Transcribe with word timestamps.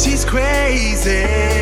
She's 0.00 0.24
crazy. 0.24 1.59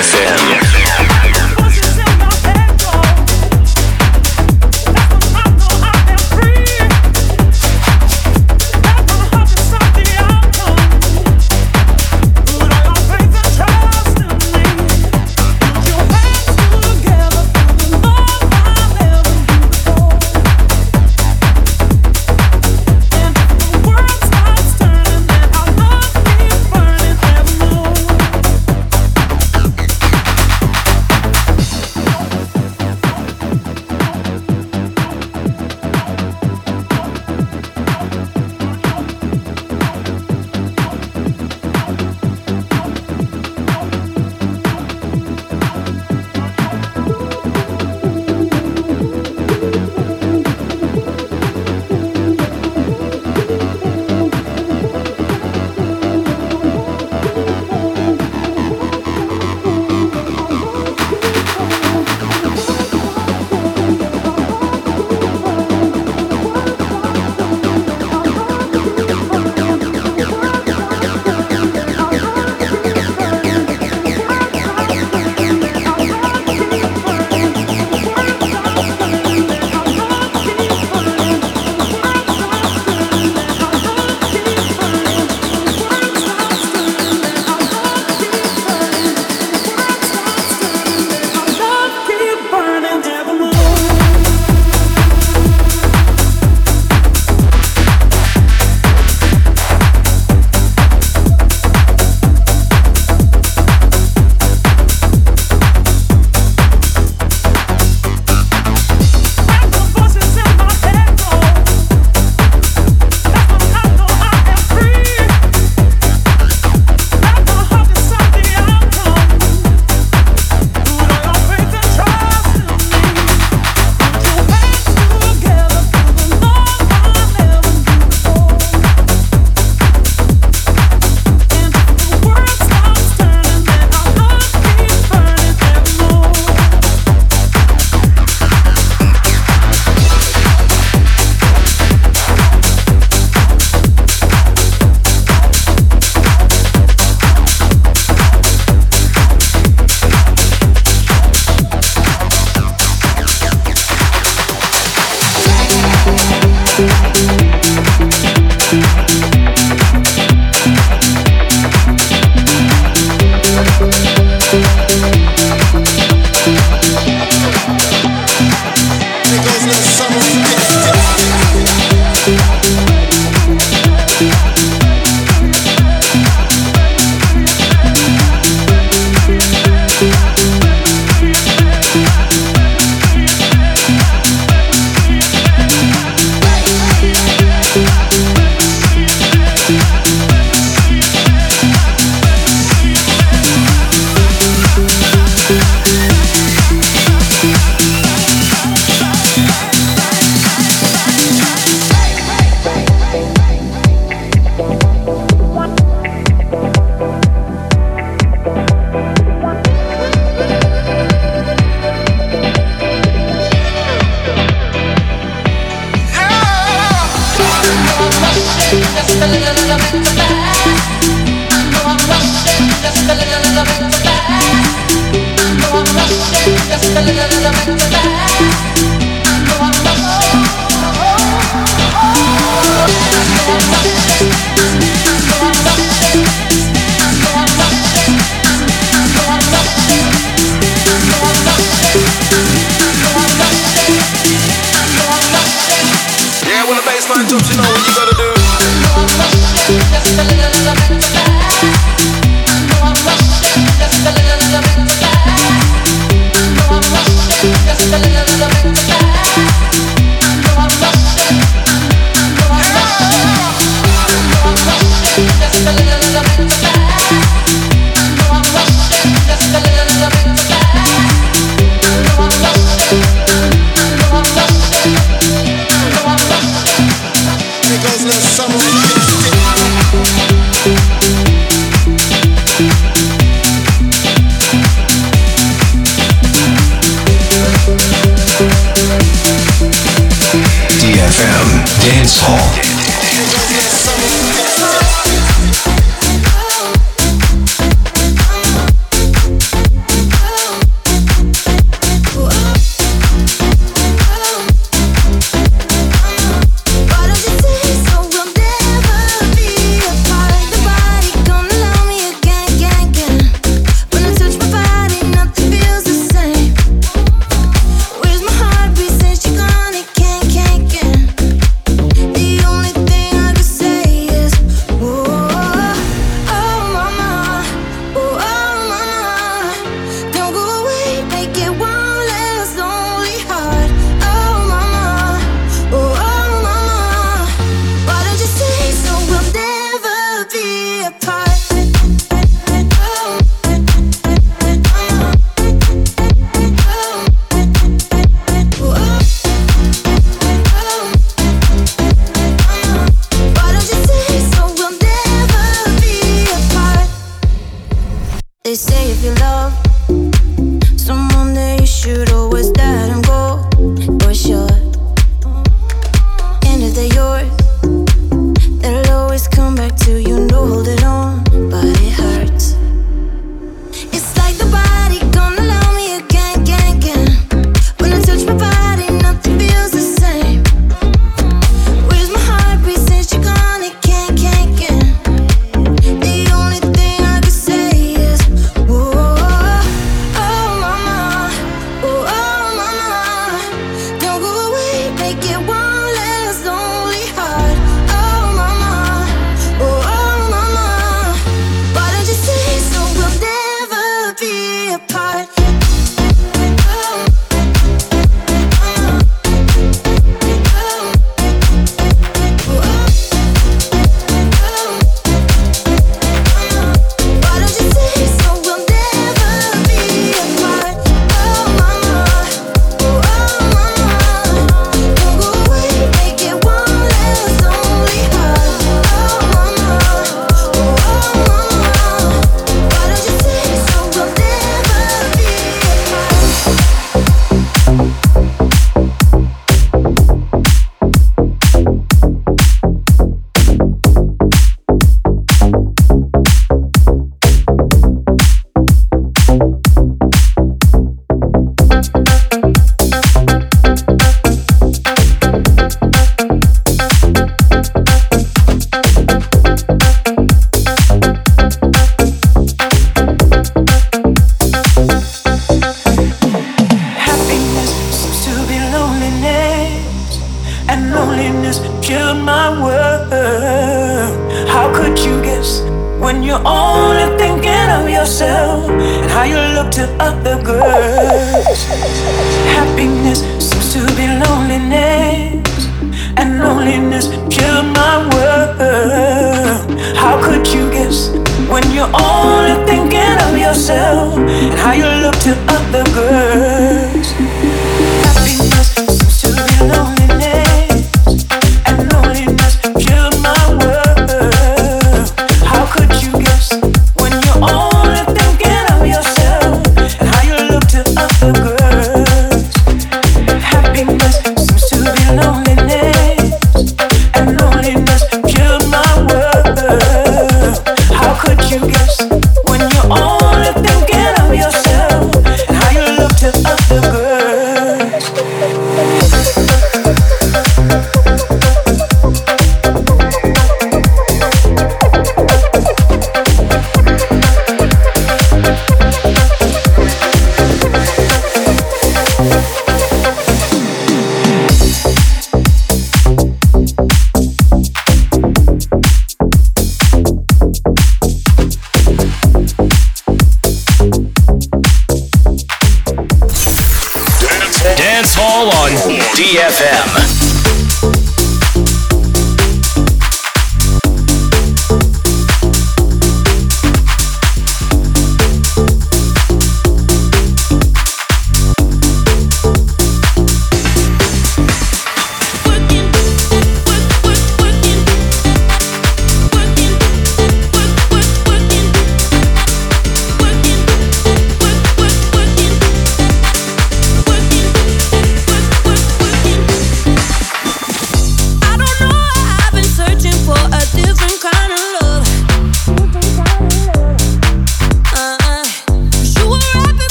Hall 0.00 0.39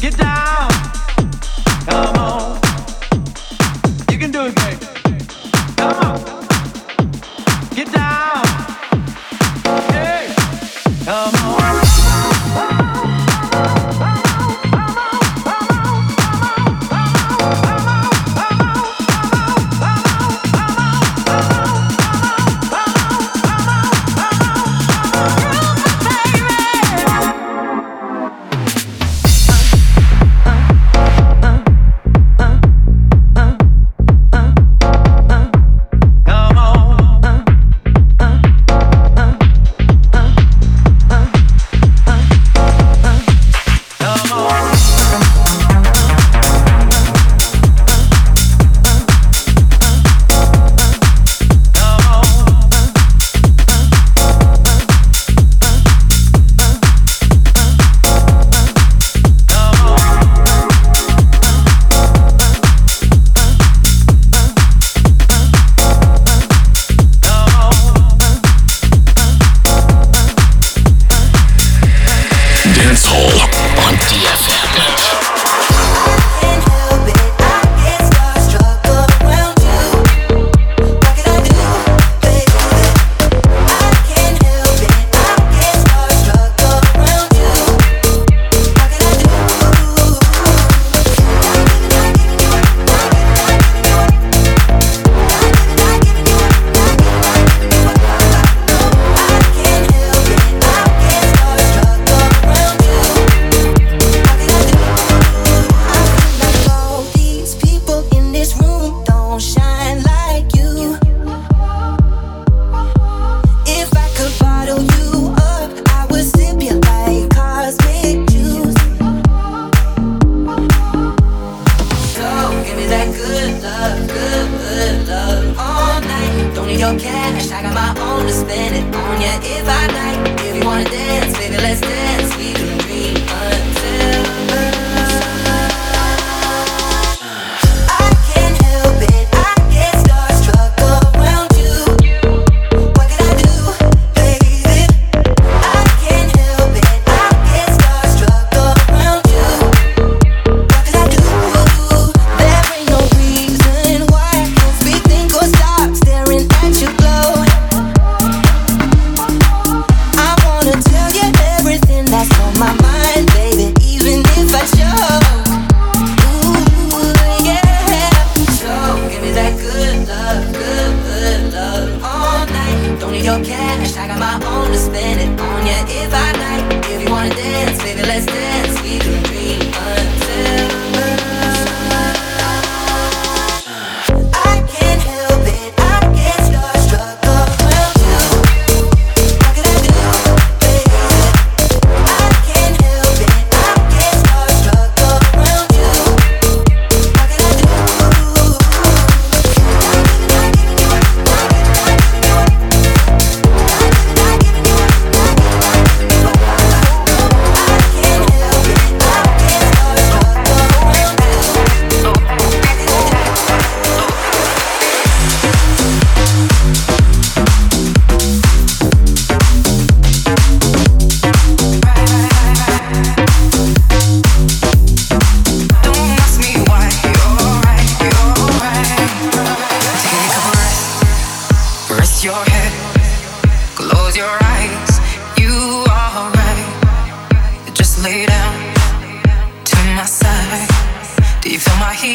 Get 0.00 0.16
down. 0.16 0.87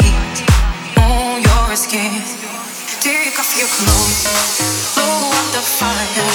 heat 0.02 0.38
on 0.98 1.42
your 1.42 1.76
skin. 1.76 2.14
Take 3.02 3.38
off 3.40 3.52
your 3.58 3.68
clothes, 3.68 4.94
blow 4.96 5.32
out 5.38 5.50
the 5.54 5.62
fire. 5.62 6.33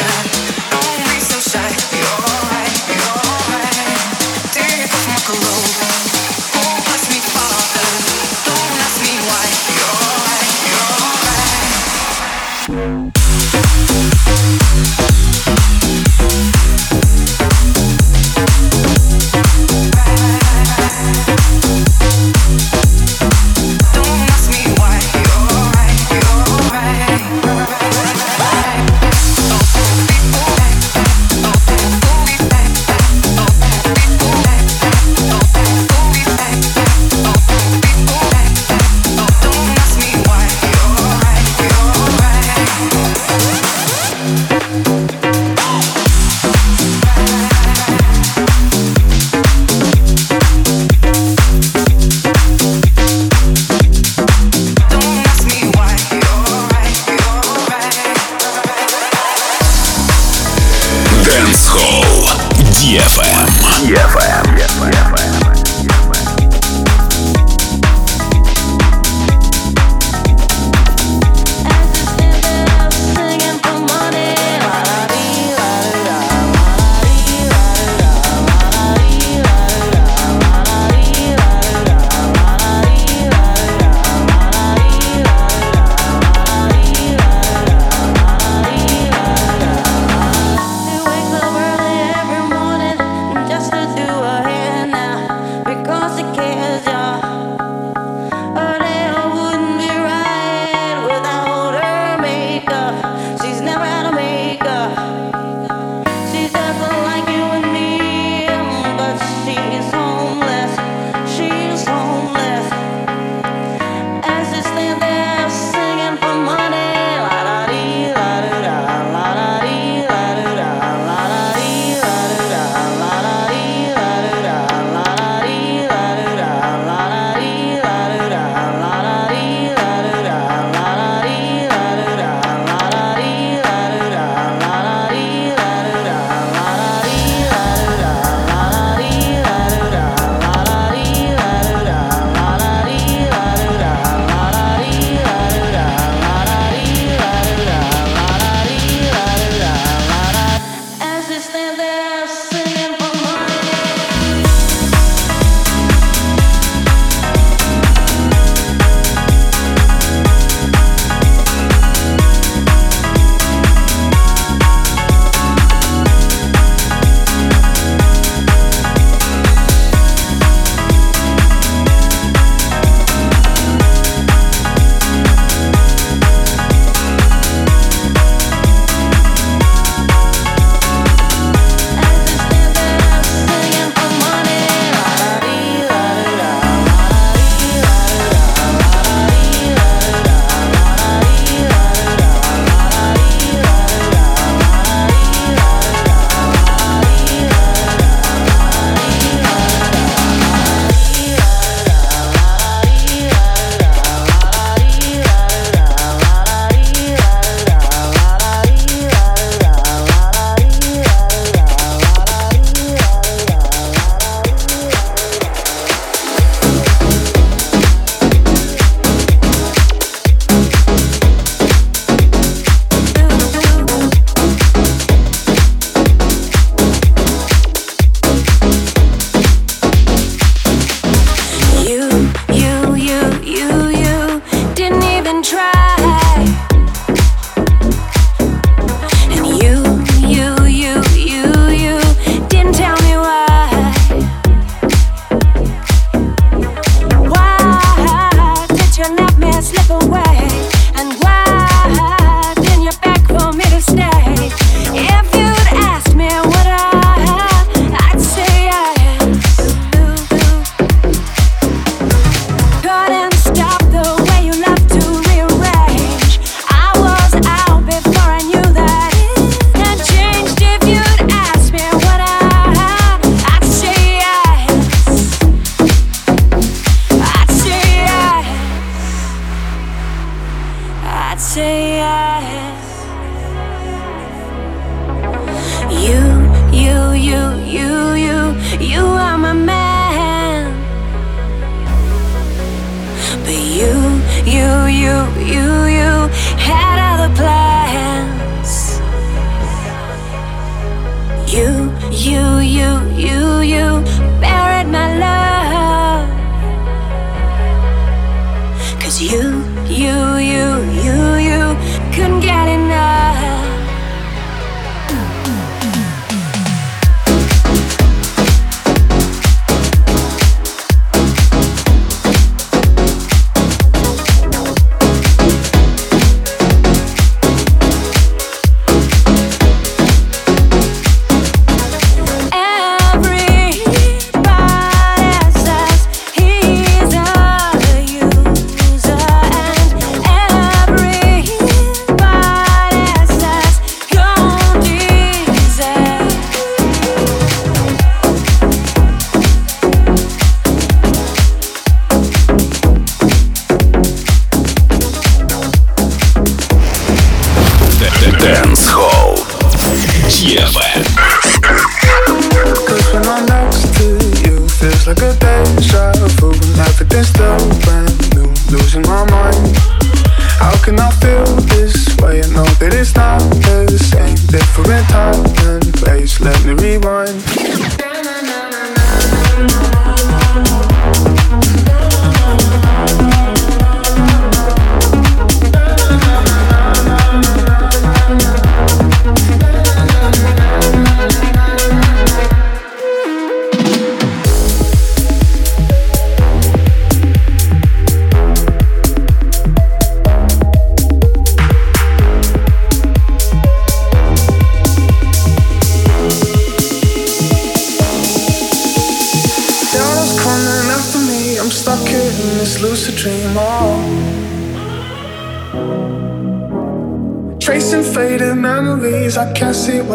A 0.00 0.57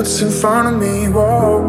what's 0.04 0.22
in 0.22 0.30
front 0.30 0.68
of 0.68 0.82
me, 0.82 1.08
whoa. 1.08 1.64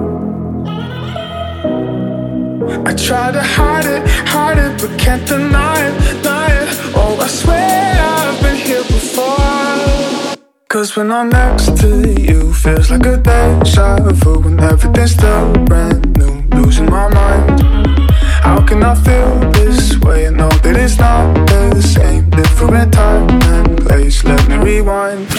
I 2.84 2.92
try 2.94 3.30
to 3.30 3.40
hide 3.40 3.86
it, 3.86 4.02
hide 4.26 4.58
it, 4.58 4.72
but 4.80 4.98
can't 4.98 5.24
deny 5.24 5.78
it, 5.86 5.94
deny 6.22 6.48
it. 6.62 6.68
Oh, 6.96 7.16
I 7.20 7.28
swear 7.28 7.94
I've 7.96 8.42
been 8.42 8.56
here 8.56 8.82
before. 8.82 10.34
Cause 10.68 10.96
when 10.96 11.12
I'm 11.12 11.28
next 11.28 11.76
to 11.82 11.90
you, 12.20 12.52
feels 12.52 12.90
like 12.90 13.06
a 13.06 13.18
deja 13.18 13.98
vu 14.00 14.40
when 14.40 14.58
everything's 14.58 15.12
still 15.12 15.52
brand 15.68 16.18
new. 16.18 16.34
Losing 16.58 16.86
my 16.86 17.06
mind. 17.14 17.60
How 18.42 18.60
can 18.66 18.82
I 18.82 18.96
feel 18.96 19.48
this 19.52 19.96
way? 20.00 20.26
I 20.26 20.30
know 20.30 20.50
that 20.50 20.76
it's 20.76 20.98
not 20.98 21.46
the 21.46 21.80
same. 21.80 22.30
Different 22.30 22.92
time 22.92 23.30
and 23.54 23.78
place, 23.78 24.24
let 24.24 24.48
me 24.48 24.56
rewind. 24.56 25.33